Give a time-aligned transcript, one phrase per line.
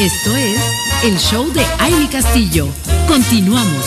[0.00, 0.60] Esto es
[1.02, 2.68] el show de Aile Castillo.
[3.08, 3.84] Continuamos.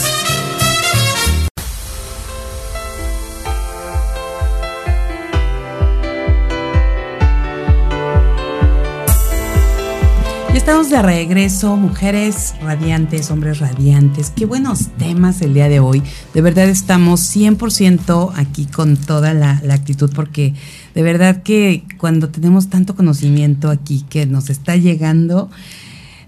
[10.50, 14.32] Ya estamos de regreso, mujeres radiantes, hombres radiantes.
[14.36, 16.04] Qué buenos temas el día de hoy.
[16.34, 20.56] De verdad estamos 100% aquí con toda la, actitud porque
[20.94, 25.50] de verdad que cuando tenemos tanto conocimiento aquí que nos está llegando,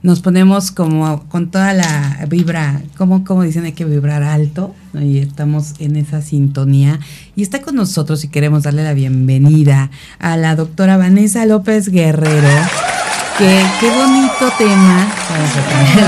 [0.03, 5.19] nos ponemos como con toda la vibra, como, como dicen, hay que vibrar alto y
[5.19, 6.99] estamos en esa sintonía.
[7.37, 9.89] Y está con nosotros y queremos darle la bienvenida
[10.19, 12.49] a la doctora Vanessa López Guerrero.
[13.37, 15.07] Qué, qué bonito tema.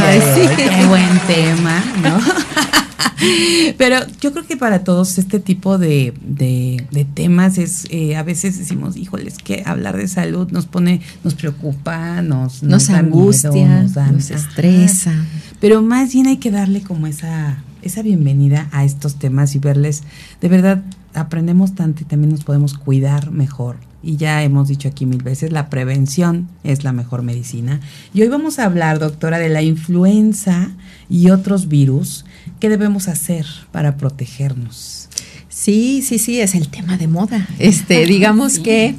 [0.05, 0.49] Ay, sí.
[0.57, 2.74] Qué buen tema, ¿no?
[3.77, 8.23] Pero yo creo que para todos este tipo de, de, de temas es, eh, a
[8.23, 13.51] veces decimos, híjoles, que hablar de salud nos pone, nos preocupa, nos, nos, nos angustia,
[13.51, 15.11] miedo, nos, estresa.
[15.11, 15.25] Ajá.
[15.59, 20.03] Pero más bien hay que darle como esa, esa bienvenida a estos temas y verles,
[20.41, 25.07] de verdad, aprendemos tanto y también nos podemos cuidar mejor y ya hemos dicho aquí
[25.07, 27.79] mil veces, la prevención es la mejor medicina.
[28.13, 30.69] Y hoy vamos a hablar, doctora, de la influenza
[31.09, 32.23] y otros virus.
[32.59, 35.09] ¿Qué debemos hacer para protegernos?
[35.49, 37.47] Sí, sí, sí, es el tema de moda.
[37.59, 38.61] Este, digamos sí.
[38.61, 38.95] que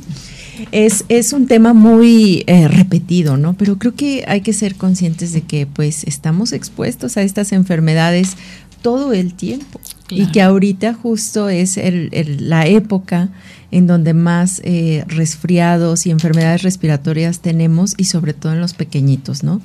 [0.73, 3.55] es, es, un tema muy eh, repetido, ¿no?
[3.55, 8.37] Pero creo que hay que ser conscientes de que pues estamos expuestos a estas enfermedades
[8.83, 9.81] todo el tiempo.
[10.07, 10.23] Claro.
[10.23, 13.31] Y que ahorita justo es el, el, la época
[13.73, 19.43] en donde más eh, resfriados y enfermedades respiratorias tenemos y sobre todo en los pequeñitos,
[19.43, 19.61] ¿no?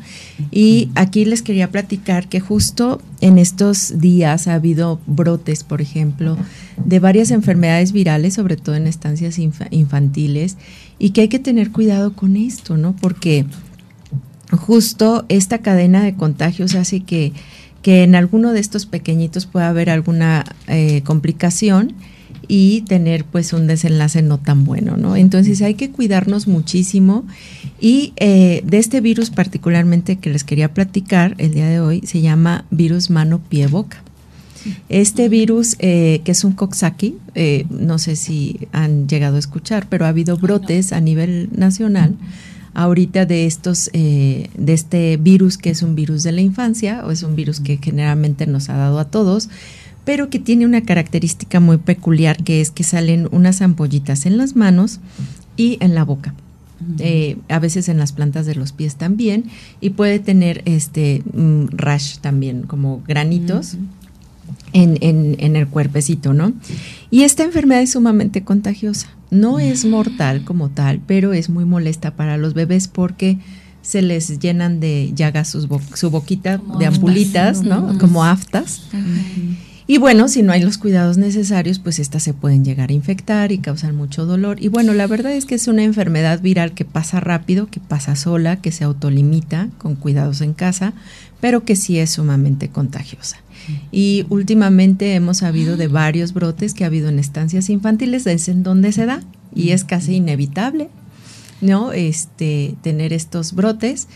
[0.50, 6.38] Y aquí les quería platicar que justo en estos días ha habido brotes, por ejemplo,
[6.84, 10.58] de varias enfermedades virales, sobre todo en estancias inf infantiles,
[10.98, 12.96] y que hay que tener cuidado con esto, ¿no?
[12.96, 13.46] Porque
[14.52, 17.34] justo esta cadena de contagios hace que
[17.82, 21.96] que en alguno de estos pequeñitos pueda haber alguna eh, complicación
[22.48, 25.16] y tener pues un desenlace no tan bueno, ¿no?
[25.16, 27.26] Entonces hay que cuidarnos muchísimo
[27.80, 32.22] y eh, de este virus particularmente que les quería platicar el día de hoy se
[32.22, 34.04] llama virus mano pie boca.
[34.90, 39.88] Este virus, eh, que es un Coxsackie, eh, no sé si han llegado a escuchar,
[39.90, 42.16] pero ha habido brotes a nivel nacional
[42.74, 47.12] ahorita de estos, eh, de este virus que es un virus de la infancia, o
[47.12, 49.50] es un virus que generalmente nos ha dado a todos,
[50.06, 54.56] pero que tiene una característica muy peculiar, que es que salen unas ampollitas en las
[54.56, 55.00] manos
[55.58, 56.34] y en la boca.
[56.98, 59.46] Eh, a veces en las plantas de los pies también
[59.82, 64.01] y puede tener este mm, rash también como granitos uh -huh.
[64.74, 66.54] En, en, en, el cuerpecito, ¿no?
[67.10, 69.10] Y esta enfermedad es sumamente contagiosa.
[69.30, 73.38] No es mortal como tal, pero es muy molesta para los bebés porque
[73.82, 77.98] se les llenan de llagas sus bo su boquita como de ampulitas, ¿no?
[77.98, 78.84] Como aftas.
[79.88, 83.52] Y bueno, si no hay los cuidados necesarios, pues estas se pueden llegar a infectar
[83.52, 84.64] y causar mucho dolor.
[84.64, 88.16] Y bueno, la verdad es que es una enfermedad viral que pasa rápido, que pasa
[88.16, 90.94] sola, que se autolimita con cuidados en casa,
[91.42, 93.38] pero que sí es sumamente contagiosa.
[93.92, 98.64] Y últimamente hemos sabido de varios brotes que ha habido en estancias infantiles, es en
[98.64, 99.22] donde se da
[99.54, 100.90] y es casi inevitable,
[101.62, 101.92] ¿no?
[101.92, 104.08] Este, tener estos brotes,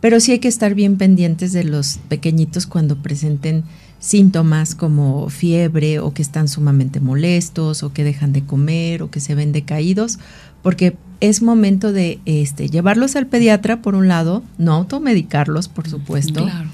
[0.00, 3.64] pero sí hay que estar bien pendientes de los pequeñitos cuando presenten
[4.02, 9.20] síntomas como fiebre o que están sumamente molestos o que dejan de comer o que
[9.20, 10.18] se ven decaídos,
[10.60, 16.42] porque es momento de este, llevarlos al pediatra por un lado, no automedicarlos, por supuesto.
[16.42, 16.68] Claro.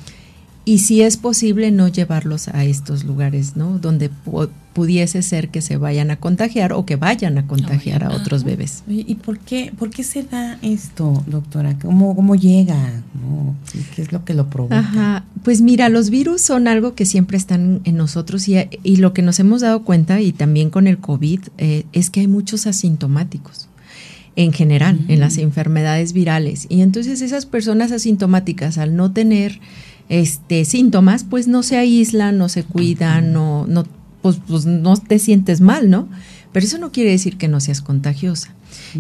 [0.69, 3.79] Y si es posible, no llevarlos a estos lugares, ¿no?
[3.79, 4.11] Donde
[4.75, 8.83] pudiese ser que se vayan a contagiar o que vayan a contagiar a otros bebés.
[8.87, 11.79] ¿Y por qué, por qué se da esto, doctora?
[11.79, 13.03] ¿Cómo, cómo llega?
[13.97, 14.81] ¿Qué es lo que lo provoca?
[14.81, 15.25] Ajá.
[15.43, 19.23] Pues mira, los virus son algo que siempre están en nosotros y, y lo que
[19.23, 23.71] nos hemos dado cuenta, y también con el COVID, eh, es que hay muchos asintomáticos
[24.37, 25.15] en general, uh -huh.
[25.15, 26.67] en las enfermedades virales.
[26.69, 29.61] Y entonces esas personas asintomáticas, al no tener
[30.09, 33.87] este, síntomas, pues no se aíslan, no se cuidan, no, no,
[34.23, 36.09] pues, pues no te sientes mal, ¿no?
[36.53, 38.55] Pero eso no quiere decir que no seas contagiosa.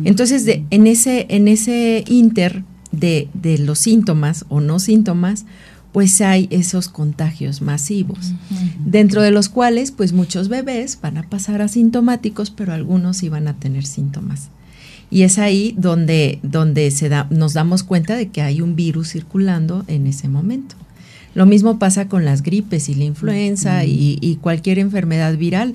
[0.04, 5.44] Entonces, de, en, ese, en ese inter de, de, los síntomas o no síntomas,
[5.92, 8.72] pues hay esos contagios masivos, uh -huh.
[8.84, 13.48] dentro de los cuales, pues muchos bebés van a pasar asintomáticos, pero algunos sí van
[13.48, 14.50] a tener síntomas.
[15.10, 19.12] Y es ahí donde, donde se da, nos damos cuenta de que hay un virus
[19.12, 20.76] circulando en ese momento.
[21.34, 25.74] Lo mismo pasa con las gripes y la influenza y, y, cualquier enfermedad viral.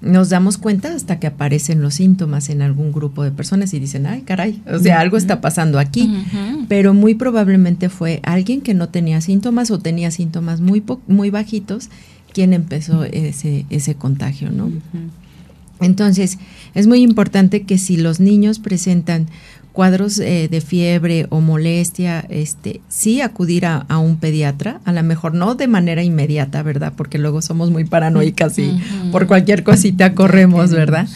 [0.00, 4.06] nos damos cuenta hasta que aparecen los síntomas en algún grupo de personas y dicen,
[4.06, 6.12] ay, caray, o sea, algo está pasando aquí.
[6.68, 11.88] Pero muy probablemente fue alguien que no tenía síntomas o tenía síntomas muy, muy bajitos
[12.32, 14.70] quien empezó ese, ese contagio, ¿no?
[15.80, 16.38] Entonces,
[16.74, 19.26] es muy importante que si los niños presentan
[19.72, 25.34] cuadros eh, de fiebre o molestia, este, sí acudir a, un pediatra, a lo mejor
[25.34, 26.92] no de manera inmediata, ¿verdad?
[26.96, 28.78] Porque luego somos muy paranoicas y
[29.10, 31.08] por cualquier cosita corremos, ¿verdad?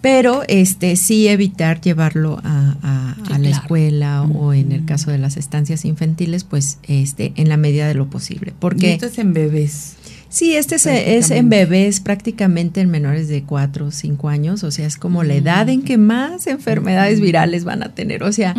[0.00, 5.84] Pero este sí evitar llevarlo a, la escuela o en el caso de las estancias
[5.84, 8.54] infantiles, pues este en la medida de lo posible.
[8.58, 9.96] Porque esto es en bebés.
[10.36, 14.86] Sí, este es, en bebés prácticamente en menores de 4 o 5 años, o sea,
[14.86, 18.54] es como la edad en que más enfermedades virales van a tener, o sea,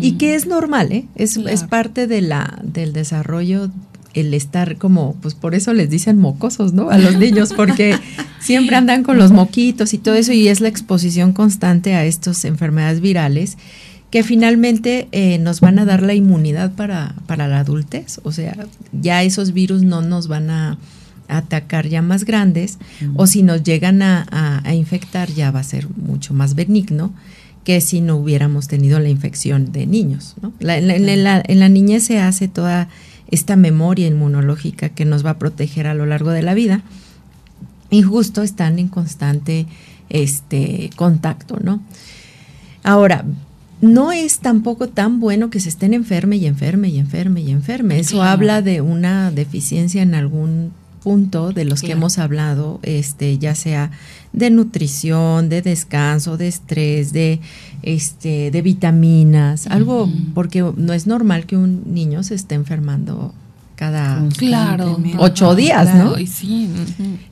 [0.00, 1.06] y que es normal, ¿eh?
[1.14, 3.70] Es, es parte de la, del desarrollo
[4.12, 6.90] el estar como, pues por eso les dicen mocosos, ¿no?
[6.90, 7.94] A los niños, porque
[8.40, 12.44] siempre andan con los moquitos y todo eso, y es la exposición constante a estas
[12.44, 13.56] enfermedades virales
[14.10, 18.66] que finalmente eh, nos van a dar la inmunidad para, para la adultez, o sea,
[18.90, 20.76] ya esos virus no nos van a
[21.28, 22.78] atacar ya más grandes,
[23.16, 27.12] o si nos llegan a, infectar ya va a ser mucho más benigno
[27.64, 30.34] que si no hubiéramos tenido la infección de niños.
[30.42, 30.52] ¿no?
[30.60, 32.88] en, la, en la niñez se hace toda
[33.30, 36.82] esta memoria inmunológica que nos va a proteger a lo largo de la vida
[37.90, 39.66] y justo están en constante
[40.10, 41.80] este contacto, ¿no?
[42.82, 43.24] Ahora,
[43.80, 47.98] no es tampoco tan bueno que se estén enferme y enferme y enferme y enferme.
[47.98, 50.72] Eso habla de una deficiencia en algún
[51.04, 53.90] punto de los que hemos hablado, este, ya sea
[54.32, 57.40] de nutrición, de descanso, de estrés, de
[57.82, 63.34] este, de vitaminas, algo, porque no es normal que un niño se esté enfermando
[63.76, 66.14] cada claro, ocho días, ¿no?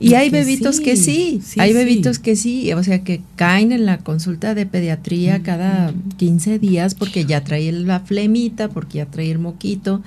[0.00, 3.98] Y hay bebitos que sí, hay bebitos que sí, o sea, que caen en la
[3.98, 9.38] consulta de pediatría cada 15 días porque ya trae la flemita, porque ya trae el
[9.38, 10.02] moquito.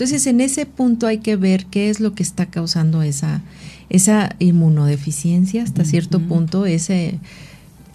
[0.00, 3.42] Entonces, en ese punto hay que ver qué es lo que está causando esa,
[3.90, 7.18] esa inmunodeficiencia hasta cierto punto, ese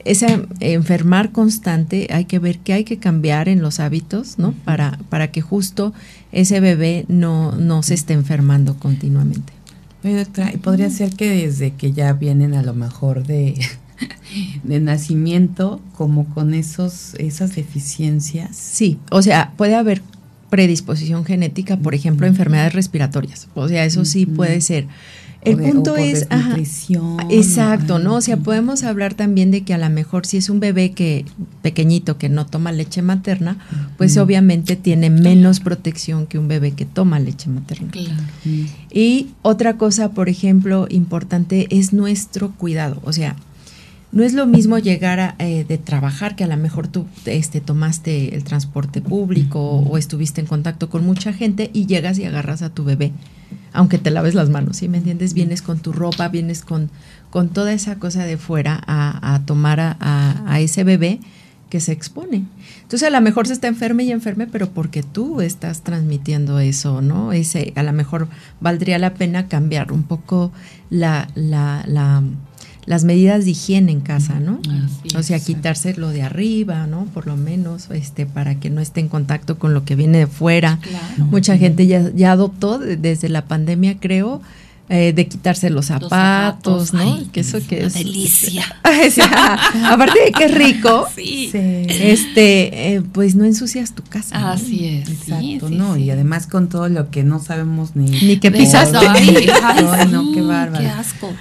[0.04, 0.28] esa
[0.60, 4.52] enfermar constante, hay que ver qué hay que cambiar en los hábitos, ¿no?
[4.52, 5.96] Para, para que justo
[6.32, 9.52] ese bebé no, no se esté enfermando continuamente.
[10.04, 13.60] Oye, doctora, ¿y podría ser que desde que ya vienen a lo mejor de,
[14.64, 18.56] de nacimiento, como con esos, esas deficiencias?
[18.56, 20.04] Sí, o sea, puede haber
[20.56, 23.50] predisposición genética, por ejemplo, enfermedades respiratorias.
[23.56, 24.88] O sea, eso sí puede ser.
[25.42, 26.56] El punto es, ajá,
[27.30, 28.16] exacto, ¿no?
[28.16, 31.26] O sea, podemos hablar también de que a lo mejor si es un bebé que
[31.62, 33.58] pequeñito que no toma leche materna,
[33.98, 37.92] pues obviamente tiene menos protección que un bebé que toma leche materna.
[38.90, 43.36] Y otra cosa, por ejemplo, importante es nuestro cuidado, o sea,
[44.16, 47.60] no es lo mismo llegar a, eh, de trabajar que a lo mejor tú este,
[47.60, 52.62] tomaste el transporte público o estuviste en contacto con mucha gente y llegas y agarras
[52.62, 53.12] a tu bebé,
[53.74, 55.34] aunque te laves las manos, ¿sí me entiendes?
[55.34, 56.90] Vienes con tu ropa, vienes con,
[57.30, 61.20] con toda esa cosa de fuera a, tomar a, a, ese bebé
[61.70, 62.46] que se expone.
[62.84, 67.02] Entonces a lo mejor se está enferme y enferme, pero porque tú estás transmitiendo eso,
[67.02, 67.34] ¿no?
[67.34, 68.30] Ese, a lo mejor
[68.62, 70.54] valdría la pena cambiar un poco
[70.90, 72.24] la, la, la
[72.86, 74.60] las medidas de higiene en casa, ¿no?
[75.18, 77.06] o sea, quitarse lo de arriba, ¿no?
[77.14, 80.28] Por lo menos, este, para que no esté en contacto con lo que viene de
[80.28, 80.80] fuera.
[81.18, 84.42] Mucha gente ya, ya adoptó desde la pandemia, creo,
[84.88, 87.20] eh, de quitarse los zapatos, ¿no?
[87.32, 88.66] que eso que es delicia.
[89.84, 94.52] aparte de que es rico, este, eh, pues no ensucias tu casa.
[94.52, 95.10] Así es.
[95.10, 98.98] Exacto, no, y además con todo lo que no sabemos ni ni que pisaste.
[99.08, 100.84] Ay, no, qué bárbaro.
[100.84, 101.34] Qué asco.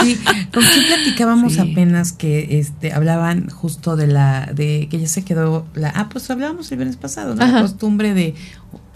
[0.00, 0.18] Sí,
[0.54, 5.66] con quién platicábamos apenas que este hablaban justo de la de que ya se quedó
[5.74, 7.44] la ah pues hablábamos el viernes pasado, ¿no?
[7.44, 8.34] la costumbre de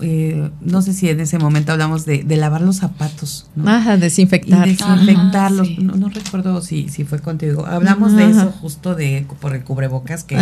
[0.02, 3.48] eh, no sé si en ese momento hablamos de, lavar los zapatos.
[3.54, 3.70] ¿no?
[3.70, 4.66] Ajá, desinfectar.
[4.66, 5.78] desinfectarlos.
[5.78, 7.66] no, recuerdo si, si fue contigo.
[7.66, 10.38] Hablamos de eso justo de por el cubrebocas, que,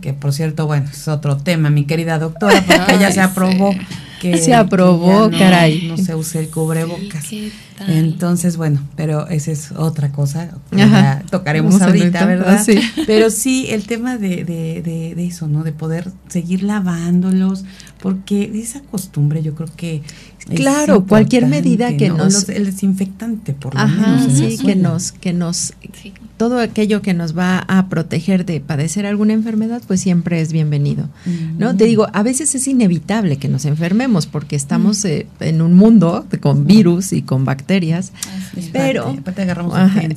[0.00, 3.74] que por cierto, bueno, es otro tema, mi querida doctora, porque ya se aprobó
[4.22, 5.88] que se aprobó, caray.
[5.88, 7.26] No se use el cubrebocas.
[7.88, 10.50] Entonces, bueno, pero esa es otra cosa.
[10.70, 12.62] Ya tocaremos ahorita, ¿verdad?
[12.64, 12.78] Sí.
[13.06, 15.64] Pero sí, el tema de, de, de, eso, ¿no?
[15.64, 17.64] De poder seguir lavándolos,
[18.00, 20.02] porque esa costumbre yo creo que
[20.54, 25.72] claro cualquier medida que nos el desinfectante por lo menos sí que nos que nos
[26.42, 31.08] todo aquello que nos va a proteger de padecer alguna enfermedad, pues siempre es bienvenido.
[31.56, 31.76] ¿no?
[31.76, 36.26] Te digo, a veces es inevitable que nos enfermemos porque estamos eh, en un mundo
[36.40, 38.12] con virus y con bacterias,
[38.72, 39.16] pero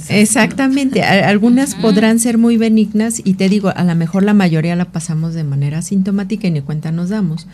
[0.10, 4.86] exactamente, algunas podrán ser muy benignas y te digo, a lo mejor la mayoría la
[4.86, 7.46] pasamos de manera sintomática y ni cuenta nos damos.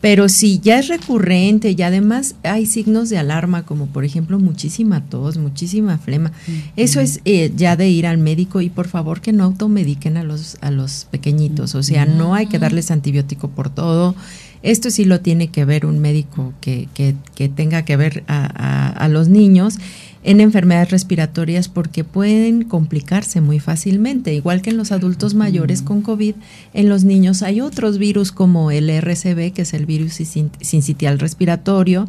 [0.00, 5.04] Pero si ya es recurrente y además hay signos de alarma, como por ejemplo muchísima
[5.04, 6.32] tos, muchísima flema,
[6.76, 10.22] eso es eh, ya de ir al médico y por favor que no automediquen a
[10.22, 11.74] los, a los pequeñitos.
[11.74, 14.14] O sea, no hay que darles antibiótico por todo.
[14.62, 18.88] Esto sí lo tiene que ver un médico que, que, que tenga que ver a,
[18.88, 19.78] a los niños
[20.26, 24.34] en enfermedades respiratorias porque pueden complicarse muy fácilmente.
[24.34, 26.34] Igual que en los adultos mayores con COVID,
[26.74, 30.14] en los niños hay otros virus como el RCB, que es el virus
[30.60, 32.08] sincitial respiratorio,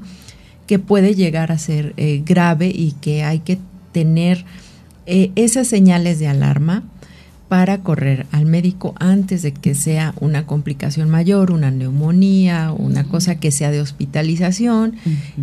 [0.65, 3.59] que puede llegar a ser eh, grave y que hay que
[3.91, 4.45] tener
[5.05, 6.83] eh, esas señales de alarma
[7.48, 13.36] para correr al médico antes de que sea una complicación mayor, una neumonía, una cosa
[13.36, 14.96] que sea de hospitalización.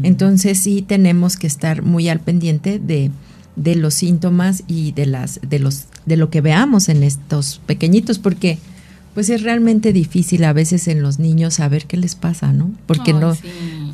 [0.03, 3.11] Entonces sí tenemos que estar muy al pendiente de,
[3.57, 8.19] de, los síntomas y de las de los de lo que veamos en estos pequeñitos
[8.19, 8.59] porque
[9.15, 12.73] pues es realmente difícil a veces en los niños saber qué les pasa, ¿no?
[12.87, 13.37] Porque no,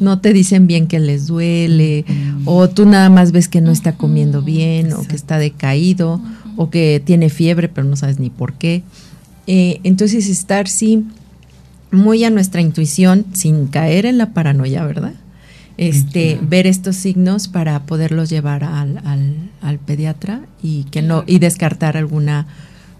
[0.00, 2.06] no te dicen bien que les duele,
[2.46, 6.22] o tú nada más ves que no está comiendo bien, o que está decaído,
[6.60, 8.82] o que tiene fiebre, pero no sabes ni por qué.
[9.46, 11.06] Eh, entonces estar sí
[11.90, 15.14] muy a nuestra intuición, sin caer en la paranoia, ¿verdad?
[15.78, 21.38] Este, ver estos signos para poderlos llevar al, al, al pediatra y que no, y
[21.38, 22.46] descartar alguna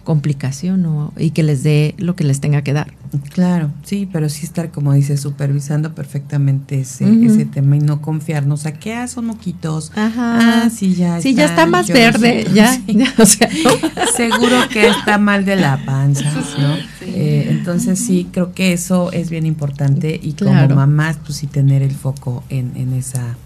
[0.05, 2.95] complicación o, y que les dé lo que les tenga que dar.
[3.33, 8.67] Claro, sí, pero sí estar, como dice, supervisando perfectamente ese, ese tema y no confiarnos
[8.67, 9.91] a que ah, son moquitos.
[9.97, 10.65] Ajá.
[10.65, 12.81] Ah, sí, ya sí, ya está más verde, ya,
[13.19, 13.49] o sea,
[14.17, 16.77] seguro que está mal de la panza, ¿no?
[17.03, 21.83] Eh, entonces sí, creo que eso es bien importante y como mamás, pues sí tener
[21.83, 23.37] el foco en, en esa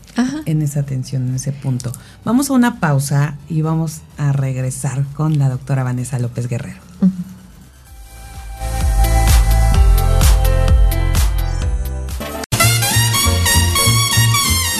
[0.47, 1.90] en esa atención, en ese punto.
[2.25, 6.83] Vamos a una pausa y vamos a regresar con la doctora Vanessa López Guerrero.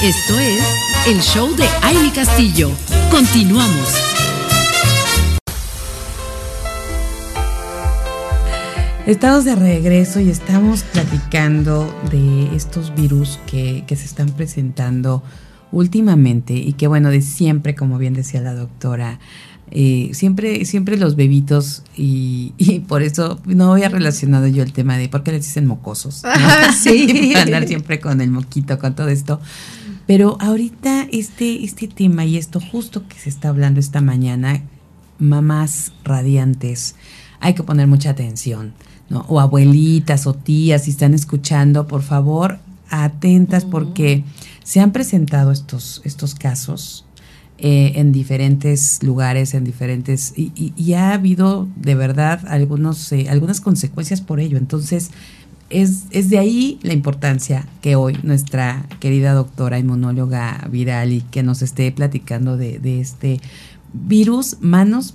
[0.04, 0.62] Esto es
[1.06, 2.70] el show de Aile Castillo.
[3.11, 3.88] Continuamos.
[9.06, 15.23] Estamos de regreso y estamos platicando de estos virus que, se están presentando
[15.73, 19.20] últimamente y que bueno, de siempre, como bien decía la doctora,
[19.70, 22.52] eh, siempre, siempre los bebitos y,
[22.88, 26.25] por eso no había relacionado yo el tema de por qué les dicen mocosos.
[26.82, 27.32] sí.
[27.37, 29.40] andar siempre con el moquito, con todo esto.
[30.06, 34.62] Pero ahorita este, este tema y esto justo que se está hablando esta mañana,
[35.18, 36.96] mamás radiantes,
[37.40, 38.75] hay que poner mucha atención
[39.28, 42.58] o abuelitas o tías, si están escuchando, por favor,
[42.90, 44.25] atentas porque
[44.62, 47.04] se han presentado estos, estos casos
[47.58, 54.20] eh, en diferentes lugares, en diferentes, y, ha habido de verdad algunos, eh, algunas consecuencias
[54.20, 54.58] por ello.
[54.58, 55.11] Entonces,
[55.81, 61.43] es, es, de ahí la importancia que hoy nuestra querida doctora inmunóloga viral y que
[61.43, 63.40] nos esté platicando de, de este
[63.93, 65.14] virus manos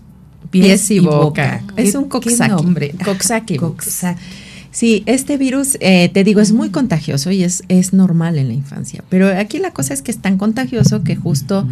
[0.50, 1.64] pies, y, boca.
[1.76, 2.94] Es un coxsackie.
[3.04, 3.60] Coxsackie.
[4.72, 8.54] Sí, este virus, eh, te digo, es muy contagioso y es, es normal en la
[8.54, 9.04] infancia.
[9.10, 11.68] Pero aquí la cosa es que es tan contagioso que justo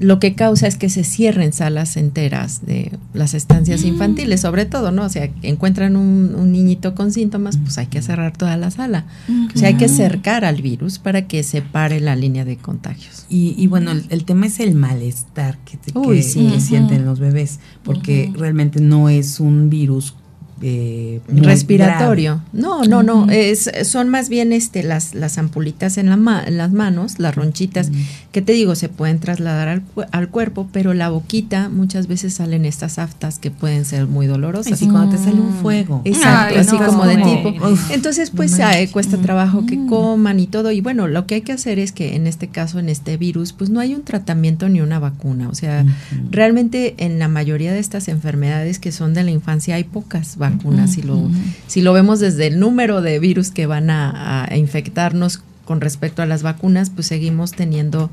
[0.00, 4.90] lo que causa es que se cierren salas enteras de las estancias infantiles, sobre todo,
[4.90, 5.04] ¿no?
[5.04, 9.06] O sea, encuentran un, niñito con síntomas, pues hay que cerrar toda la sala.
[9.54, 13.26] O sea, hay que cercar al virus para que se pare la línea de contagios.
[13.28, 19.08] Y, bueno, el, tema es el malestar que, que, sienten los bebés, porque realmente no
[19.08, 20.14] es un virus
[20.62, 22.42] eh, respiratorio.
[22.52, 27.18] No, no, no, es, son más bien este las, las ampulitas en, la las manos,
[27.18, 27.90] las ronchitas,
[28.30, 32.66] que te digo, se pueden trasladar al, al, cuerpo, pero la boquita muchas veces salen
[32.66, 34.74] estas aftas que pueden ser muy dolorosas.
[34.74, 36.02] Así cuando te sale un fuego.
[36.04, 37.54] Exacto, así como de tipo.
[37.90, 38.58] Entonces, pues
[38.92, 40.72] cuesta trabajo que coman y todo.
[40.72, 43.54] Y bueno, lo que hay que hacer es que en este caso, en este virus,
[43.54, 45.48] pues no hay un tratamiento ni una vacuna.
[45.48, 45.86] O sea,
[46.30, 50.49] realmente en la mayoría de estas enfermedades que son de la infancia hay pocas vacunas
[50.86, 51.30] si, lo,
[51.66, 56.26] si lo vemos desde el número de virus que van a, infectarnos con respecto a
[56.26, 58.10] las vacunas, pues seguimos teniendo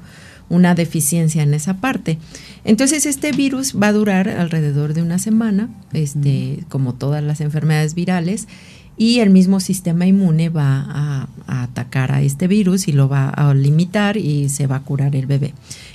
[0.49, 2.17] una deficiencia en esa parte.
[2.63, 7.95] Entonces este virus va a durar alrededor de una semana, este, como todas las enfermedades
[7.95, 8.47] virales,
[8.97, 11.27] y el mismo sistema inmune va a,
[11.63, 15.27] atacar a este virus y lo va a limitar y se va a curar el
[15.27, 15.53] bebé.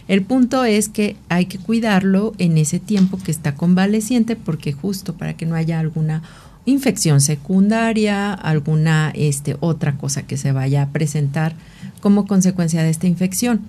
[0.08, 5.14] El punto es que hay que cuidarlo en ese tiempo que está convaleciente porque justo
[5.14, 6.22] para que no haya alguna
[6.64, 11.54] infección secundaria, alguna este, otra cosa que se vaya a presentar
[12.00, 13.62] como consecuencia de esta infección.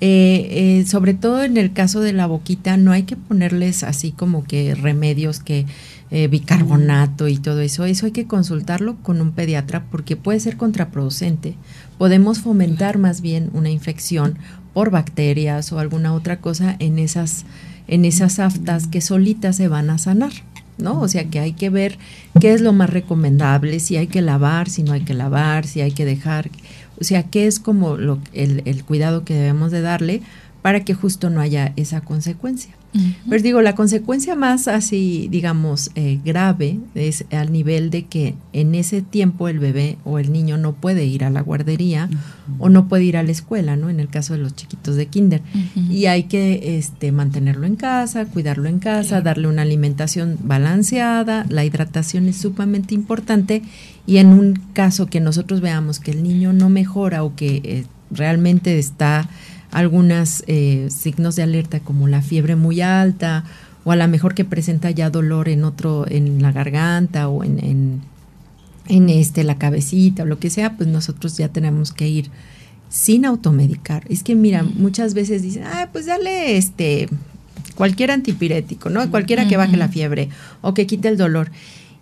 [0.00, 4.10] Eh, eh, sobre todo en el caso de la boquita, no hay que ponerles así
[4.10, 5.66] como que remedios que
[6.10, 7.84] eh, bicarbonato y todo eso.
[7.84, 11.54] Eso hay que consultarlo con un pediatra porque puede ser contraproducente.
[11.96, 14.36] Podemos fomentar más bien una infección
[14.74, 17.46] por bacterias o alguna otra cosa en esas,
[17.88, 20.32] en esas aftas que solitas se van a sanar.
[20.76, 21.00] ¿no?
[21.00, 21.98] O sea que hay que ver
[22.40, 25.80] qué es lo más recomendable, si hay que lavar, si no hay que lavar, si
[25.80, 26.50] hay que dejar,
[27.00, 30.22] o sea, qué es como lo, el, el cuidado que debemos de darle
[30.62, 32.74] para que justo no haya esa consecuencia.
[33.28, 38.74] Pero digo, la consecuencia más así, digamos, eh, grave es al nivel de que en
[38.76, 42.08] ese tiempo el bebé o el niño no puede ir a la guardería
[42.58, 43.90] o no puede ir a la escuela, ¿no?
[43.90, 45.42] En el caso de los chiquitos de kinder.
[45.90, 51.64] Y hay que este, mantenerlo en casa, cuidarlo en casa, darle una alimentación balanceada, la
[51.64, 53.62] hidratación es sumamente importante
[54.06, 57.84] y en un caso que nosotros veamos que el niño no mejora o que eh,
[58.10, 59.28] realmente está
[59.74, 63.44] algunos eh, signos de alerta como la fiebre muy alta
[63.84, 68.00] o a lo mejor que presenta ya dolor en otro, en la garganta o en,
[68.86, 72.30] en, este, la cabecita o lo que sea, pues nosotros ya tenemos que ir
[72.88, 74.04] sin automedicar.
[74.08, 77.08] Es que mira, muchas veces dicen, ah, pues dale este
[77.74, 79.10] cualquier antipirético, ¿no?
[79.10, 80.28] Cualquiera que baje la fiebre
[80.62, 81.50] o que quite el dolor.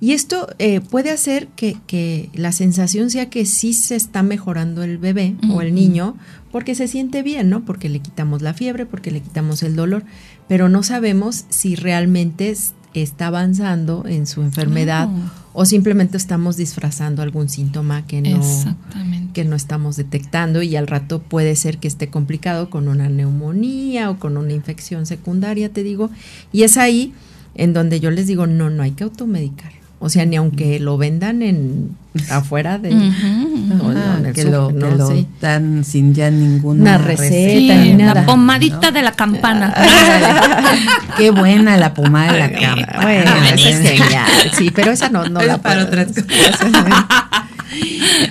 [0.02, 4.82] Y esto eh, puede hacer que, que, la sensación sea que sí se está mejorando
[4.82, 6.16] el bebé o el niño
[6.50, 7.64] porque se siente bien, ¿no?
[7.64, 10.02] Porque le quitamos la fiebre, porque le quitamos el dolor,
[10.49, 12.52] pero no sabemos si realmente
[12.94, 15.09] está avanzando en su enfermedad
[15.52, 18.40] o simplemente estamos disfrazando algún síntoma que no,
[19.32, 24.11] que no estamos detectando y al rato puede ser que esté complicado con una neumonía
[24.11, 26.11] o con una infección secundaria, te digo,
[26.50, 27.12] y es ahí
[27.54, 29.82] en donde yo les digo, no, no hay que automedicar.
[30.04, 31.97] O sea, ni aunque lo vendan en
[32.28, 32.90] afuera de
[34.35, 34.73] que lo,
[35.40, 38.14] dan sin ya ninguna receta, ni nada.
[38.14, 39.73] La pomadita de la campana.
[41.16, 43.00] Qué buena la pomada de la campana.
[43.00, 44.26] Bueno, esa es genial.
[44.59, 46.73] Sí, pero esa no, no la para otras cosas.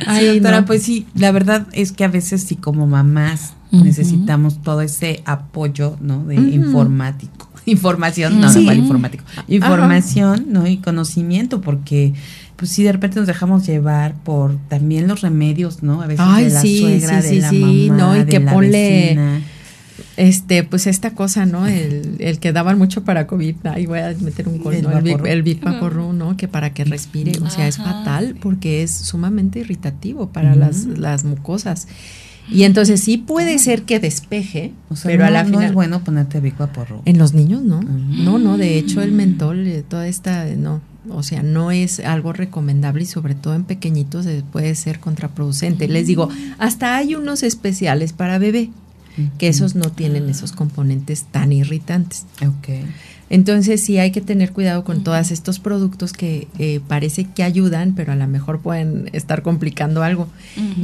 [0.07, 4.81] Ay, doctora, pues sí, la verdad es que a veces sí como mamás necesitamos todo
[4.81, 6.25] ese apoyo, ¿no?
[6.25, 10.67] De informático información, no, no informático, información, ¿no?
[10.67, 12.13] Y conocimiento, porque
[12.55, 16.01] pues sí, de repente nos dejamos llevar por también los remedios, ¿no?
[16.01, 18.21] A veces de la suegra, de la mamá, ¿no?
[18.21, 19.41] Y que ponle
[20.17, 21.65] este, pues esta cosa, ¿no?
[21.65, 26.13] El, el, que daban mucho para COVID, ahí voy a meter un gol, el, ¿no?
[26.13, 26.37] ¿no?
[26.37, 31.23] Que para que respire, o sea, es fatal porque es sumamente irritativo para las, las
[31.23, 31.87] mucosas.
[32.49, 34.73] Y entonces sí puede ser que despeje,
[35.03, 35.61] pero a la final.
[35.61, 36.41] No es bueno ponerte
[36.73, 37.01] porro.
[37.05, 37.81] En los niños, no.
[37.81, 38.57] No, no.
[38.57, 40.45] De hecho, el mentol, eh, toda esta.
[40.55, 40.81] No.
[41.09, 45.87] O sea, no es algo recomendable y sobre todo en pequeñitos eh, puede ser contraproducente.
[45.87, 48.69] Les digo, hasta hay unos especiales para bebé,
[49.37, 52.25] que esos no tienen esos componentes tan irritantes.
[52.59, 52.85] Okay.
[53.31, 57.93] Entonces sí hay que tener cuidado con todos estos productos que eh, parece que ayudan,
[57.95, 60.27] pero a lo mejor pueden estar complicando algo.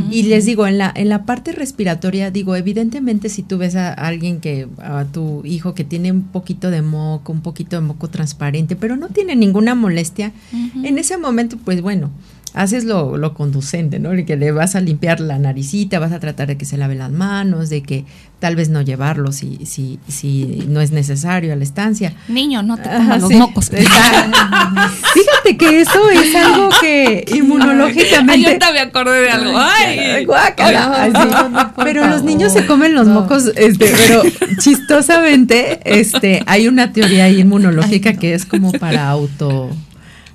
[0.09, 3.91] Y les digo, en la, en la parte respiratoria, digo, evidentemente si tú ves a
[3.91, 8.09] alguien que, a tu hijo que tiene un poquito de moco, un poquito de moco
[8.09, 12.11] transparente, pero no tiene ninguna molestia, en ese momento, pues bueno,
[12.53, 14.11] haces lo, lo conducente, ¿no?
[14.25, 17.11] Que le vas a limpiar la naricita, vas a tratar de que se lave las
[17.11, 18.05] manos, de que
[18.39, 22.13] tal vez no llevarlo si, si, si no es necesario a la estancia.
[22.27, 23.69] Niño, no te comas los mocos.
[23.69, 28.49] Fíjate que eso es algo que inmunológicamente.
[28.49, 29.53] Ay, yo me acordé de algo.
[29.55, 31.73] Ay, guácala.
[31.83, 34.23] pero los niños se comen los mocos, este, pero
[34.59, 39.71] chistosamente, este, hay una teoría inmunológica que es como para auto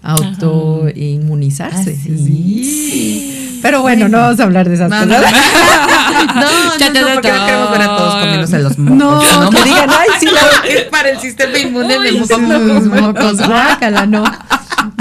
[0.03, 1.97] autoinmunizarse.
[1.99, 3.59] Ah, sí.
[3.63, 5.07] Pero bueno, no vamos a hablar de esas cosas.
[5.07, 5.21] No, no,
[6.35, 8.99] no, porque no queremos ver a todos comiéndose los mocos.
[8.99, 10.29] No, no me digan, ay, sí,
[10.69, 13.39] es para el sistema inmune de los mocos.
[13.47, 14.25] Guácala, no.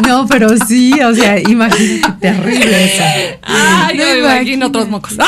[0.08, 3.38] No, pero sí, o sea, imagínate, terrible eso.
[3.44, 5.18] Ay, yo me imagino otros mocos.
[5.18, 5.26] No,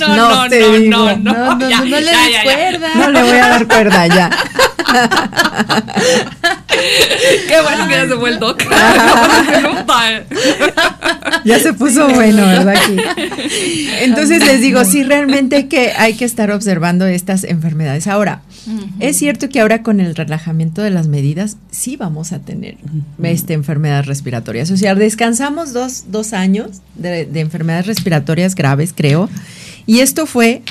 [0.00, 2.88] no, no, no, no, no, no, no, no, le des cuerda.
[2.94, 4.30] No le voy a dar cuerda ya.
[7.48, 8.62] Qué bueno que ya se fue el doc.
[11.44, 12.76] ya se puso bueno, ¿verdad?
[14.02, 18.06] Entonces les digo, sí, realmente que hay que estar observando estas enfermedades.
[18.06, 18.42] Ahora,
[19.00, 22.76] es cierto que ahora con el relajamiento de las medidas, sí vamos a tener
[23.22, 24.70] este, enfermedades respiratorias.
[24.70, 29.28] O sea, descansamos dos, dos años de, de enfermedades respiratorias graves, creo.
[29.86, 30.62] Y esto fue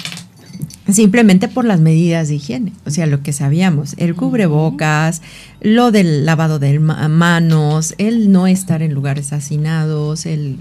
[0.89, 5.21] simplemente por las medidas de higiene, o sea, lo que sabíamos, el cubrebocas,
[5.61, 10.57] lo del lavado de manos, el no estar en lugares hacinados, el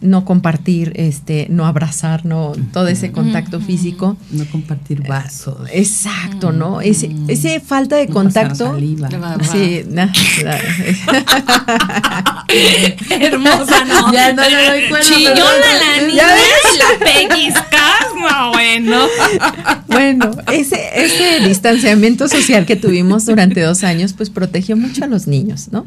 [0.00, 4.16] no compartir, este, no abrazar, no, todo ese contacto físico.
[4.30, 5.68] No compartir vasos.
[5.72, 6.80] Exacto, ¿no?
[6.80, 8.74] Ese, ese falta de contacto.
[9.52, 9.84] Sí,
[13.10, 14.12] Hermosa, ¿no?
[14.16, 15.08] Ya no le doy cuenta.
[15.08, 19.06] Chillona la niña la pellizcas, no, bueno.
[19.88, 25.26] Bueno, ese, ese distanciamiento social que tuvimos durante dos años, pues protegió mucho a los
[25.26, 25.86] niños, ¿no?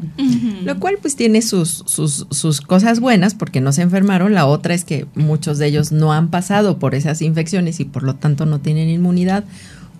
[0.64, 4.74] Lo cual pues tiene sus, sus, sus cosas buenas porque no se enferman la otra
[4.74, 8.44] es que muchos de ellos no han pasado por esas infecciones y por lo tanto
[8.46, 9.44] no tienen inmunidad,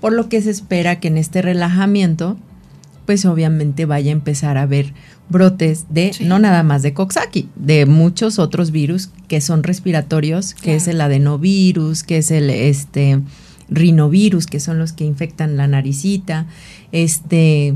[0.01, 2.37] por lo que se espera que en este relajamiento,
[3.11, 4.95] pues obviamente vaya a empezar a haber
[5.29, 10.77] brotes de, no nada más de Coxsackie, de muchos otros virus que son respiratorios, que
[10.77, 13.19] es el adenovirus, que es el este
[13.69, 16.47] rinovirus, que son los que infectan la naricita,
[16.93, 17.75] este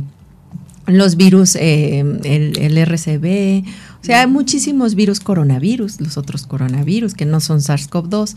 [0.87, 3.65] los virus, eh, el, el, RCB,
[4.05, 8.37] o sea, hay muchísimos virus coronavirus, los otros coronavirus que no son SARS-CoV-2,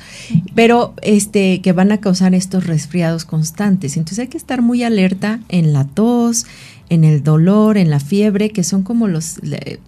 [0.55, 3.97] pero este que van a causar estos resfriados constantes.
[3.97, 6.45] Entonces hay que estar muy alerta en la tos,
[6.89, 9.35] en el dolor, en la fiebre, que son como los,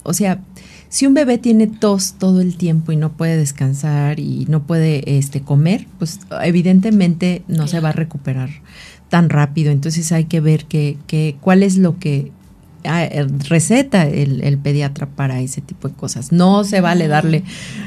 [0.03, 0.41] o sea,
[0.89, 5.17] si un bebé tiene tos todo el tiempo y no puede descansar y no puede
[5.17, 8.49] este comer, pues evidentemente no se va a recuperar
[9.07, 9.71] tan rápido.
[9.71, 12.31] Entonces hay que ver que, que, cuál es lo que
[13.47, 16.31] receta el, pediatra para ese tipo de cosas.
[16.31, 17.43] No se vale darle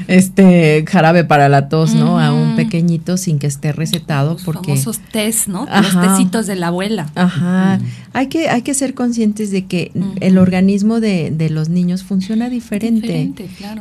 [0.07, 2.19] este jarabe para la tos, ¿no?
[2.19, 5.65] A un pequeñito sin que esté recetado Los porque famosos test, ¿no?
[5.65, 7.09] Los tecitos de la abuela.
[7.15, 7.79] Ajá.
[8.13, 12.49] Hay que hay que ser conscientes de que el organismo de, de, los niños funciona
[12.49, 13.33] diferente,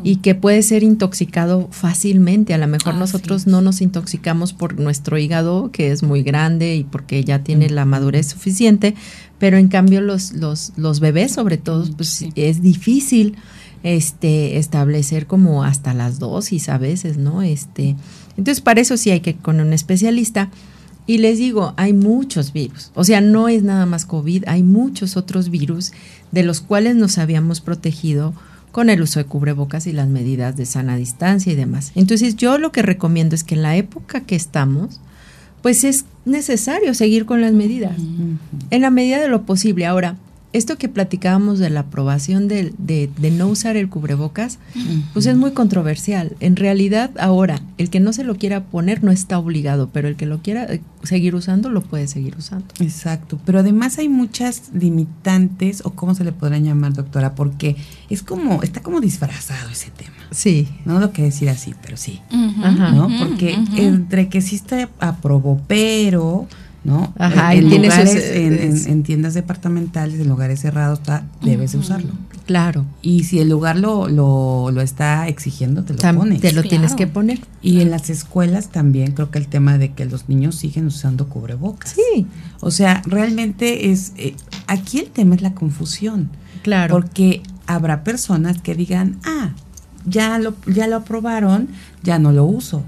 [0.02, 2.54] y que puede ser intoxicado fácilmente.
[2.54, 6.84] A lo mejor nosotros no nos intoxicamos por nuestro hígado que es muy grande y
[6.84, 8.94] porque ya tiene la madurez suficiente,
[9.42, 13.34] pero en cambio los, los, los bebés sobre todo, pues es difícil
[13.82, 17.42] este establecer como hasta las dosis a veces, ¿no?
[17.42, 17.96] Este,
[18.36, 20.48] entonces para eso sí hay que ir con un especialista.
[21.08, 25.16] Y les digo, hay muchos virus, o sea, no es nada más COVID, hay muchos
[25.16, 25.90] otros virus
[26.30, 28.34] de los cuales nos habíamos protegido
[28.70, 31.90] con el uso de cubrebocas y las medidas de sana distancia y demás.
[31.96, 35.00] Entonces yo lo que recomiendo es que en la época que estamos,
[35.62, 37.96] pues es necesario seguir con las medidas,
[38.70, 39.86] en la medida de lo posible.
[39.86, 40.16] Ahora,
[40.52, 44.58] esto que platicábamos de la aprobación de, de, no usar el cubrebocas,
[45.12, 46.36] pues es muy controversial.
[46.40, 50.16] En realidad, ahora, el que no se lo quiera poner no está obligado, pero el
[50.16, 52.66] que lo quiera eh, seguir usando, lo puede seguir usando.
[52.80, 57.76] Exacto, pero además hay muchas limitantes, o cómo se le podrán llamar, doctora, porque
[58.10, 60.12] es como, está como disfrazado ese tema.
[60.30, 60.68] Sí.
[60.84, 62.20] No lo que decir así, pero sí.
[62.30, 63.08] ¿no?
[63.18, 66.46] Porque entre que sí está aprobó, pero
[66.84, 67.12] ¿no?
[67.18, 72.10] Ajá, en, lugares, en, tiendas departamentales, en lugares cerrados, está, debes de usarlo.
[72.46, 72.84] Claro.
[73.02, 76.40] Y si el lugar lo, lo, lo está exigiendo, te lo pones.
[76.40, 77.38] Te lo tienes que poner.
[77.62, 81.28] Y en las escuelas también creo que el tema de que los niños siguen usando
[81.28, 81.94] cubrebocas.
[81.94, 82.26] Sí.
[82.60, 84.34] O sea, realmente es, eh,
[84.66, 86.30] aquí el tema es la confusión.
[86.62, 86.94] Claro.
[86.94, 89.50] Porque habrá personas que digan, ah,
[90.04, 91.68] ya lo, ya lo aprobaron,
[92.02, 92.82] ya no lo uso.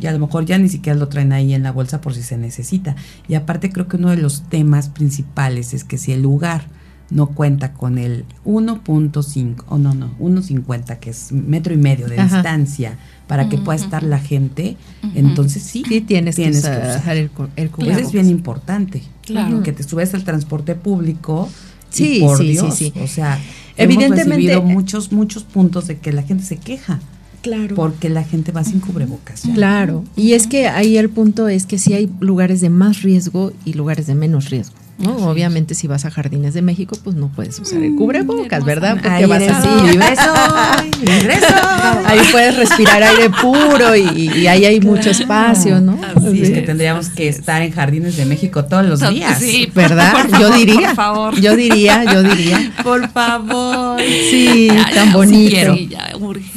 [0.00, 2.22] Y a lo mejor ya ni siquiera lo traen ahí en la bolsa por si
[2.22, 2.96] se necesita.
[3.28, 6.64] Y aparte creo que uno de los temas principales es que si el lugar
[7.10, 12.20] no cuenta con el 1.5, o no, no, 1.50, que es metro y medio de
[12.20, 14.76] distancia para que pueda estar la gente,
[15.14, 19.02] entonces sí, tienes, que usar, el, el es bien importante.
[19.22, 19.62] Claro.
[19.62, 21.48] Que te subes al transporte público.
[21.90, 23.38] Sí, por sí, Dios, sí, O sea,
[23.76, 27.00] evidentemente hemos muchos, muchos puntos de que la gente se queja.
[27.42, 27.74] Claro.
[27.74, 29.42] Porque la gente va sin cubrebocas.
[29.54, 30.04] Claro.
[30.14, 33.72] Y es que ahí el punto es que sí hay lugares de más riesgo y
[33.72, 34.76] lugares de menos riesgo.
[35.00, 35.16] ¿No?
[35.28, 38.94] Obviamente si vas a Jardines de México, pues no puedes usar el mm, cubrebocas, ¿verdad?
[38.94, 39.68] Porque ahí vas así,
[42.06, 45.98] Ahí puedes respirar aire puro y, ahí hay mucho espacio, ¿no?
[46.14, 49.38] Así es que tendríamos que estar en Jardines de México todos los días.
[49.38, 50.28] Sí, ¿verdad?
[50.38, 50.88] yo diría.
[50.88, 51.40] Por favor.
[51.40, 52.72] Yo diría, yo diría.
[52.82, 54.00] Por favor.
[54.00, 55.76] Sí, tan bonito.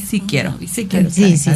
[0.05, 0.55] Sí quiero.
[0.67, 1.09] Sí quiero.
[1.09, 1.51] Sí, sí.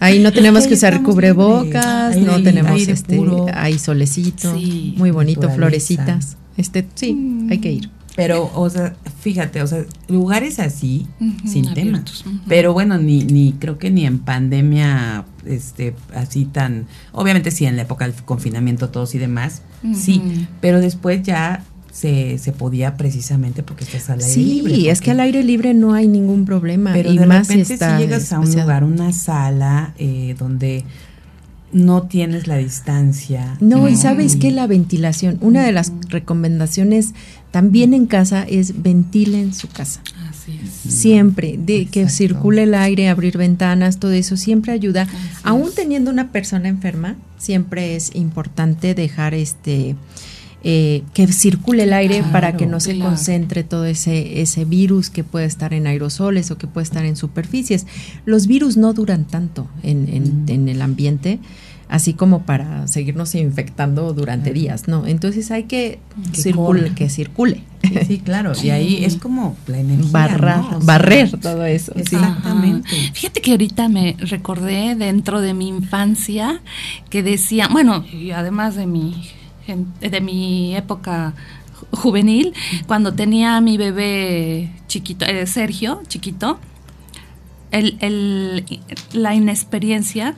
[0.00, 3.20] Ahí no tenemos que usar cubrebocas, no tenemos este,
[3.52, 4.54] hay solecito,
[4.96, 6.36] muy bonito, florecitas.
[6.56, 7.90] Este, sí, hay que ir.
[8.16, 11.06] Pero, o sea, fíjate, o sea, lugares así,
[11.46, 12.04] sin tema.
[12.48, 17.76] Pero bueno, ni, ni creo que ni en pandemia, este, así tan, obviamente sí, en
[17.76, 19.62] la época del confinamiento todos y demás,
[19.94, 20.20] sí,
[20.60, 24.74] pero después ya se, se podía precisamente porque estás al aire libre.
[24.74, 26.92] Sí, es que al aire libre no hay ningún problema.
[26.92, 30.84] Pero y de más repente si, llegas a un lugar, una sala eh, donde
[31.72, 33.56] no tienes la distancia.
[33.60, 37.14] No, y sabes que la ventilación, una de las recomendaciones
[37.50, 40.00] también en casa es ventilen su casa.
[40.28, 40.92] Así es.
[40.92, 45.06] Siempre, de que circule el aire, abrir ventanas, todo eso siempre ayuda.
[45.42, 49.96] Aún teniendo una persona enferma, siempre es importante dejar este
[50.62, 55.24] eh, que circule el aire para que no se concentre todo ese, ese virus que
[55.24, 57.86] puede estar en aerosoles o que puede estar en superficies.
[58.26, 60.68] Los virus no duran tanto en, mm.
[60.68, 61.38] el ambiente
[61.88, 65.06] así como para seguirnos infectando durante días, ¿no?
[65.06, 65.98] Entonces hay que,
[66.32, 67.64] que circule, que circule.
[68.06, 70.78] Sí, claro, y ahí es como la energía.
[70.82, 71.92] Barrer todo eso.
[71.96, 72.88] Exactamente.
[73.12, 76.60] Fíjate que ahorita me recordé dentro de mi infancia
[77.08, 79.28] que decía, bueno, y además de mi
[79.66, 81.34] de mi época
[81.92, 82.54] juvenil,
[82.86, 86.58] cuando tenía a mi bebé chiquito, eh, Sergio, chiquito,
[87.70, 88.64] el,
[89.12, 90.34] la inexperiencia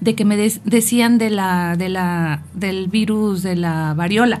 [0.00, 4.40] de que me decían de la, de la, del virus de la variola.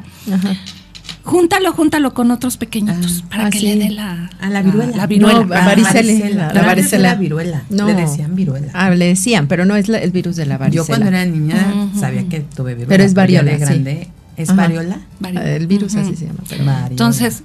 [1.22, 4.96] Júntalo, júntalo con otros pequeñitos ah, para que le dé la, a la viruela.
[4.96, 5.44] La viruela.
[5.44, 6.52] la varicela.
[6.54, 7.14] La varicela.
[7.14, 7.62] viruela.
[7.68, 7.88] No.
[7.88, 8.72] Le decían viruela.
[8.72, 10.82] Ah, le decían, pero no es el virus de la varicela.
[10.82, 12.88] Yo cuando era niña sabía que tuve viruela.
[12.88, 13.56] Pero es variola.
[13.58, 14.08] grande
[14.40, 15.00] ¿Es variola?
[15.44, 16.86] El virus así se llama.
[16.90, 17.42] Entonces,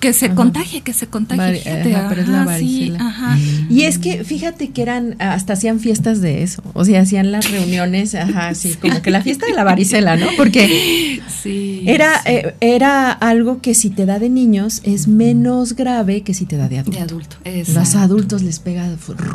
[0.00, 1.62] que se contagie, que se contagie.
[1.62, 3.38] pero es la varicela.
[3.68, 7.50] Y es que fíjate que eran, hasta hacían fiestas de eso, o sea, hacían las
[7.50, 10.26] reuniones, ajá, así, como que la fiesta de la varicela, ¿no?
[10.36, 16.22] Porque sí, era, eh, era algo que si te da de niños es menos grave
[16.22, 16.98] que si te da de adulto.
[16.98, 17.36] De adulto,
[17.74, 18.88] Los adultos les pega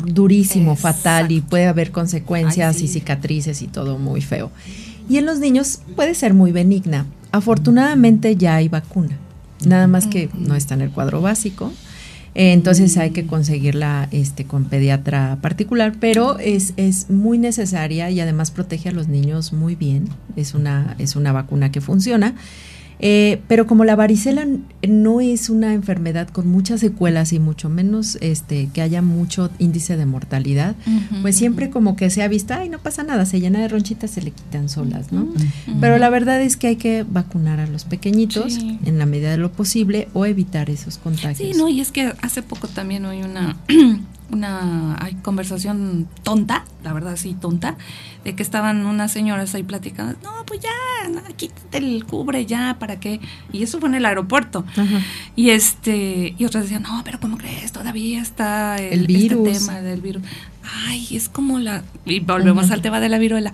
[0.05, 4.51] durísimo, fatal y puede haber consecuencias y cicatrices y todo muy feo.
[5.10, 7.06] Y en los niños puede ser muy benigna.
[7.32, 9.18] Afortunadamente ya hay vacuna,
[9.65, 11.72] nada más que no está en el cuadro básico.
[12.38, 18.52] Entonces hay que conseguirla este, con pediatra particular, pero es, es muy necesaria y además
[18.52, 20.10] protege a los niños muy bien.
[20.36, 22.36] Es una, es una vacuna que funciona.
[22.99, 24.47] Eh, pero como la varicela
[24.88, 29.97] no es una enfermedad con muchas secuelas y mucho menos este que haya mucho índice
[29.97, 30.75] de mortalidad,
[31.21, 34.12] pues siempre como que se ha visto, ay, no pasa nada, se llena de ronchitas,
[34.12, 35.27] se le quitan solas, ¿no?
[35.81, 39.38] Pero la verdad es que hay que vacunar a los pequeñitos en la medida de
[39.38, 41.38] lo posible o evitar esos contagios.
[41.38, 43.58] Sí, no, y es que hace poco también hay una
[44.32, 47.78] una hay conversación tonta, la verdad sí tonta,
[48.24, 53.00] de que estaban unas señoras ahí platicando, no, pues ya, quítate el cubre ya, ¿para
[53.00, 53.20] qué?
[53.52, 54.66] Y eso fue en el aeropuerto.
[55.36, 57.72] Y este, y otras decían, no, pero ¿cómo crees?
[57.72, 59.66] Todavía está el, este virus.
[59.66, 60.24] tema del virus.
[60.88, 63.54] Ay, es como la, y volvemos al tema de la viruela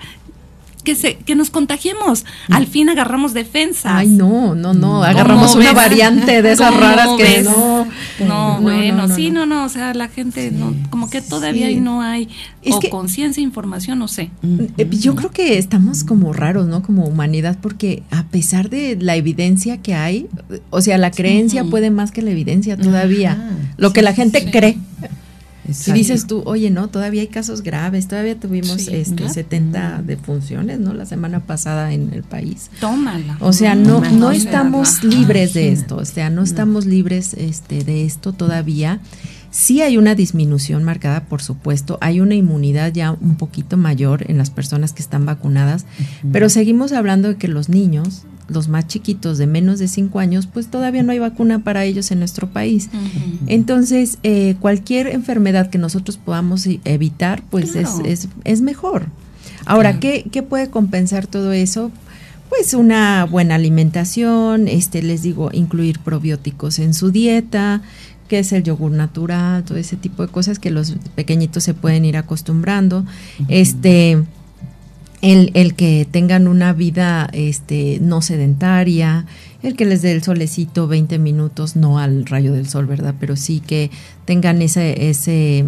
[0.81, 2.25] que, se, que nos contagiemos.
[2.49, 3.97] Al fin agarramos defensa.
[3.97, 5.03] Ay, no, no, no.
[5.03, 7.87] Agarramos una variante de esas raras que no.
[8.19, 9.65] No, bueno, sí, no, no.
[9.65, 12.29] O sea, la gente, no, como que todavía ahí no hay
[12.69, 14.31] o conciencia, información, no sé.
[14.77, 16.83] Eh, yo creo que estamos como raros, ¿no?
[16.83, 20.27] Como humanidad, porque a pesar de la evidencia que hay,
[20.69, 23.51] o sea, la creencia puede más que la evidencia todavía.
[23.77, 24.77] lo que la gente cree.
[25.73, 30.93] Si dices tú, oye, no, todavía hay casos graves, todavía tuvimos este 70 defunciones, ¿no?
[30.93, 32.69] La semana pasada en el país.
[32.79, 33.37] Tómala.
[33.39, 38.05] O sea, no no estamos libres de esto, o sea, no estamos libres este de
[38.05, 38.99] esto todavía.
[39.51, 44.37] Sí hay una disminución marcada, por supuesto, hay una inmunidad ya un poquito mayor en
[44.37, 45.85] las personas que están vacunadas,
[46.31, 50.47] pero seguimos hablando de que los niños los más chiquitos de menos de 5 años,
[50.47, 52.89] pues todavía no hay vacuna para ellos en nuestro país.
[53.47, 59.07] Entonces, eh, cualquier enfermedad que nosotros podamos e-, evitar, pues es, es, es, mejor.
[59.65, 61.91] Ahora, ¿qué, ¿qué puede compensar todo eso?
[62.49, 67.81] Pues una buena alimentación, este les digo, incluir probióticos en su dieta,
[68.27, 72.05] que es el yogur natural, todo ese tipo de cosas que los pequeñitos se pueden
[72.05, 73.05] ir acostumbrando.
[73.47, 74.23] Este
[75.21, 79.25] el, el, que tengan una vida este, no sedentaria,
[79.63, 83.15] el que les dé el solecito 20 minutos, no al rayo del sol, ¿verdad?
[83.19, 83.91] Pero sí que
[84.25, 85.65] tengan ese, ese,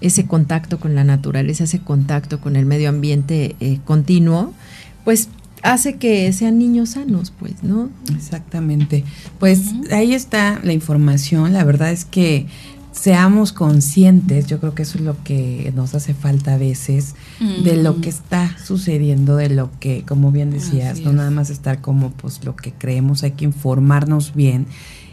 [0.00, 4.54] ese contacto con la naturaleza, ese contacto con el medio ambiente eh, continuo,
[5.04, 5.28] pues
[5.62, 7.90] hace que sean niños sanos, pues, ¿no?
[8.14, 9.04] Exactamente.
[9.38, 11.52] Pues ahí está la información.
[11.52, 12.46] La verdad es que
[12.92, 17.14] seamos conscientes, yo creo que eso es lo que nos hace falta a veces,
[17.64, 21.80] de lo que está sucediendo, de lo que, como bien decías, no nada más estar
[21.80, 24.66] como pues lo que creemos, hay que informarnos bien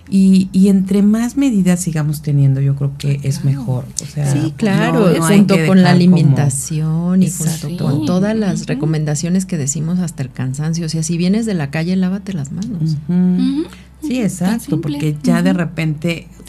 [0.10, 3.84] Y, y entre más medidas sigamos teniendo, yo creo que es mejor.
[4.02, 7.84] O sea, sí, claro, no- no hay junto con la dejar como- alimentación y junto
[7.84, 10.86] con todas las recomendaciones que decimos hasta el cansancio.
[10.86, 12.96] O sea, si vienes de la calle, lávate las manos.
[14.02, 15.58] Sí, exacto, porque ya de Ujú.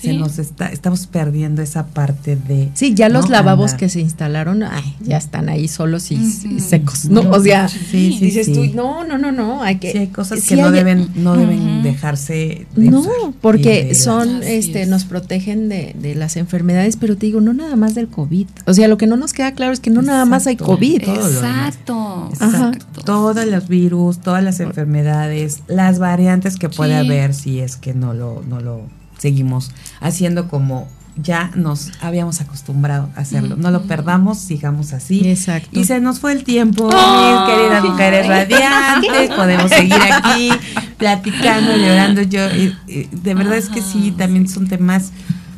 [0.00, 3.32] Se nos está, estamos perdiendo esa parte de Sí, ya los ¿no?
[3.32, 3.80] lavabos Andar.
[3.80, 6.16] que se instalaron, ay, ya están ahí solos y,
[6.60, 7.20] secos, ¿no?
[7.30, 8.52] O sea, Sí, sí, dices sí.
[8.52, 9.92] tú, no, no, no, no, hay que...
[9.92, 13.94] Sí, hay cosas sí que no deben, no deben dejarse de No, usar porque de
[13.94, 14.88] son, Así este, es.
[14.88, 18.46] nos protegen de, de las enfermedades, pero te digo, no nada más del COVID.
[18.66, 20.56] O sea, lo que no nos queda claro es que no nada más hay.
[20.56, 21.02] COVID.
[21.08, 22.28] Exacto.
[22.32, 23.02] Exacto.
[23.04, 27.06] Todos los virus, todas las enfermedades, las variantes que puede Sí.
[27.06, 28.82] haber si es que no lo, no lo
[29.18, 30.88] seguimos haciendo como
[31.20, 33.56] ya nos habíamos acostumbrado a hacerlo.
[33.56, 35.28] No lo perdamos, sigamos así.
[35.28, 35.68] Exacto.
[35.78, 39.30] Y se nos fue el tiempo, mis queridas mujeres radiantes.
[39.34, 40.50] Podemos seguir aquí
[40.96, 42.22] platicando, llorando.
[42.22, 45.10] Yo, eh, eh, de verdad es que sí, también son temas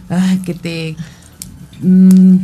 [0.08, 0.96] ay, que te.
[1.82, 2.36] mm,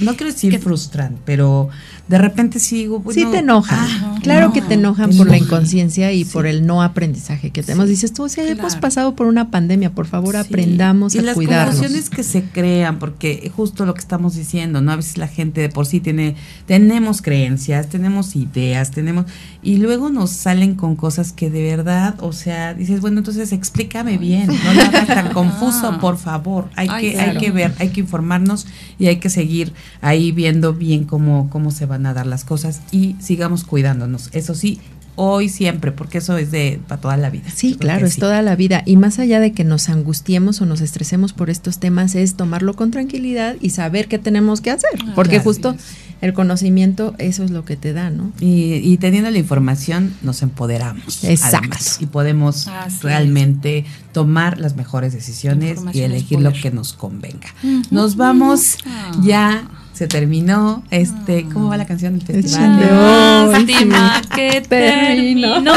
[0.00, 1.70] no quiero decir Que- frustran, pero
[2.08, 3.78] de repente sí digo, Sí te enojan.
[3.80, 6.30] ah, claro no, que te enojan te por la inconsciencia y Sí.
[6.32, 7.88] por el no aprendizaje que tenemos.
[7.88, 11.34] Dices tú, o sea, hemos pasado por una pandemia, por favor, aprendamos y a las
[11.34, 11.74] cuidarnos.
[11.76, 14.92] confusiones que se crean, porque justo lo que estamos diciendo, ¿no?
[14.92, 19.26] A veces la gente de por sí tiene, tenemos creencias, tenemos ideas, tenemos,
[19.62, 24.16] y luego nos salen con cosas que de verdad, o sea, dices, bueno, entonces explícame
[24.18, 26.68] bien, no lo hagas tan confuso, por favor.
[26.76, 28.66] Hay Ay, que, hay que ver, hay que informarnos
[28.98, 32.80] y hay que seguir ahí viendo bien cómo, cómo se van a dar las cosas
[32.92, 34.28] y sigamos cuidándonos.
[34.32, 34.78] Eso sí,
[35.18, 37.44] hoy siempre, porque eso es de para toda la vida.
[37.54, 38.20] Sí, claro, es sí.
[38.20, 38.82] toda la vida.
[38.84, 42.74] Y más allá de que nos angustiemos o nos estresemos por estos temas, es tomarlo
[42.76, 44.90] con tranquilidad y saber qué tenemos que hacer.
[45.00, 45.44] Ah, Porque claro.
[45.44, 45.76] justo
[46.20, 48.30] el conocimiento, eso es lo que te da, ¿no?
[48.40, 51.24] Y, y teniendo la información nos empoderamos.
[51.24, 51.58] Exacto.
[51.60, 57.48] además, y podemos Así realmente tomar las mejores decisiones y elegir lo que nos convenga.
[57.90, 59.12] Nos vamos, Ah.
[59.22, 60.82] ya se terminó.
[60.90, 62.78] Este, ¿cómo va la canción del festival?
[62.78, 63.52] de de- hoy.
[63.52, 65.54] Lástima que Terminó.
[65.62, 65.72] terminó.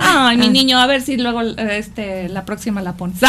[0.00, 3.18] Ay, mi niño, a ver si luego este la próxima la pones.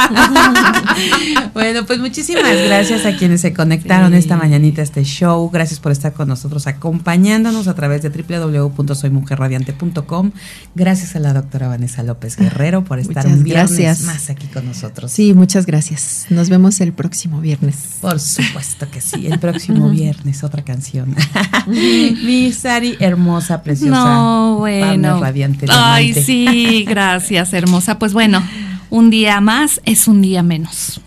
[1.54, 4.18] Bueno, pues muchísimas gracias a quienes se conectaron Sí.
[4.20, 5.50] esta mañanita a este show.
[5.50, 10.32] Gracias por estar con nosotros acompañándonos a través de www.soymujerradiante.com.
[10.76, 14.02] Gracias a la doctora Vanessa López Guerrero por estar Muchas un viernes gracias.
[14.04, 15.12] más aquí con nosotros.
[15.12, 16.26] Sí, muchas gracias.
[16.30, 17.76] Nos vemos el próximo viernes.
[18.02, 19.26] Por supuesto que sí.
[19.28, 21.16] El próximo viernes otra canción.
[21.68, 23.92] Mi Sari, hermosa, preciosa.
[23.92, 25.20] No, bueno.
[25.20, 25.66] radiante.
[25.70, 26.24] Ay, diamante.
[26.26, 27.98] sí, gracias, hermosa.
[28.00, 28.44] Pues bueno,
[28.90, 31.02] un día más es un día menos.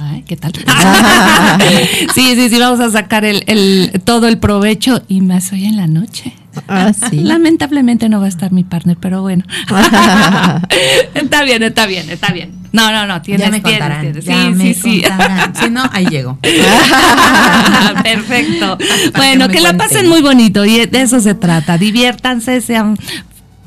[0.00, 0.52] Ay, ¿qué tal?
[2.14, 5.76] sí, sí, sí, vamos a sacar el, el- todo el provecho y más hoy en
[5.76, 6.34] la noche.
[6.68, 7.20] Ah, sí.
[7.20, 9.44] Lamentablemente no va a estar mi partner, pero bueno.
[11.14, 12.52] está bien, está bien, está bien.
[12.72, 14.00] No, no, no, tienes, ya me tienes, contarán.
[14.02, 14.24] tienes.
[14.24, 15.04] ya Sí, me sí, sí.
[15.60, 16.38] Si no, ahí llego.
[18.02, 18.78] Perfecto.
[19.16, 21.78] Bueno, que que la pasen muy bonito y de eso se trata.
[21.78, 22.96] Diviértanse, sean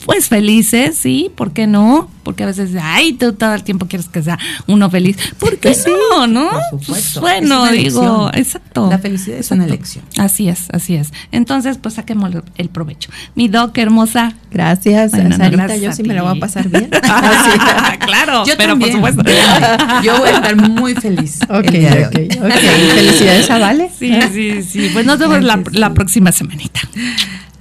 [0.05, 2.09] pues felices, sí, ¿por qué no?
[2.23, 4.37] Porque a veces, ay, tú todo el tiempo quieres que sea
[4.67, 5.17] uno feliz.
[5.39, 6.49] ¿Por qué no, no?
[6.51, 6.91] Por supuesto.
[6.91, 8.87] Pues, bueno, digo, exacto.
[8.89, 10.05] La felicidad es una elección.
[10.17, 11.11] Así es, así es.
[11.31, 13.09] Entonces, pues saquemos el provecho.
[13.35, 14.33] Mi doc hermosa.
[14.51, 15.63] Gracias, Bueno, no, Sarita.
[15.63, 16.89] gracias yo sí me la voy a pasar bien.
[18.05, 18.99] claro, Yo pero también.
[19.01, 19.31] por supuesto.
[20.03, 21.39] Yo voy a estar muy feliz.
[21.49, 22.29] Ok, el día de ok, hoy.
[22.37, 22.53] ok.
[22.95, 23.89] Felicidades a Vale.
[23.97, 24.89] Sí, sí, sí.
[24.93, 25.63] Pues nos vemos la, sí.
[25.77, 26.81] la próxima semanita.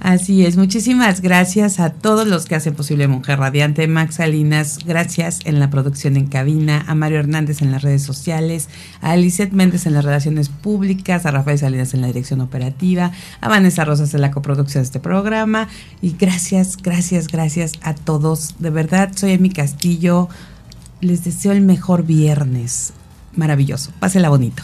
[0.03, 5.41] Así es, muchísimas gracias a todos los que hacen posible Mujer Radiante, Max Salinas, gracias
[5.45, 8.67] en la producción en cabina, a Mario Hernández en las redes sociales,
[9.01, 13.11] a Elisette Méndez en las relaciones públicas, a Rafael Salinas en la dirección operativa,
[13.41, 15.67] a Vanessa Rosas en la coproducción de este programa
[16.01, 18.55] y gracias, gracias, gracias a todos.
[18.57, 20.29] De verdad, soy Emi Castillo,
[20.99, 22.93] les deseo el mejor viernes,
[23.35, 24.63] maravilloso, pásela bonito.